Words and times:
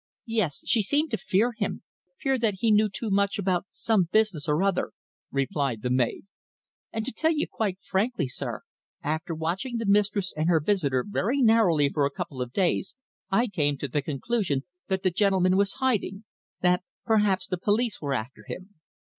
"Yes; 0.25 0.63
she 0.67 0.81
seemed 0.81 1.11
to 1.11 1.17
fear 1.19 1.51
him 1.55 1.83
fear 2.19 2.39
that 2.39 2.55
he 2.61 2.71
knew 2.71 2.89
too 2.89 3.11
much 3.11 3.37
about 3.37 3.67
some 3.69 4.09
business 4.11 4.49
or 4.49 4.63
other," 4.63 4.93
replied 5.29 5.83
the 5.83 5.91
maid. 5.91 6.25
"And 6.91 7.05
to 7.05 7.11
tell 7.11 7.29
you 7.29 7.45
quite 7.47 7.79
frankly, 7.79 8.27
sir, 8.27 8.63
after 9.03 9.35
watching 9.35 9.77
the 9.77 9.85
mistress 9.85 10.33
and 10.35 10.49
her 10.49 10.59
visitor 10.59 11.05
very 11.07 11.39
narrowly 11.43 11.87
for 11.93 12.07
a 12.07 12.09
couple 12.09 12.41
of 12.41 12.51
days 12.51 12.95
I 13.29 13.45
came 13.45 13.77
to 13.77 13.87
the 13.87 14.01
conclusion 14.01 14.63
that 14.87 15.03
the 15.03 15.11
gentleman 15.11 15.55
was 15.55 15.73
hiding 15.73 16.23
that 16.61 16.81
perhaps 17.05 17.45
the 17.45 17.59
police 17.59 18.01
were 18.01 18.15
after 18.15 18.43
him." 18.47 18.73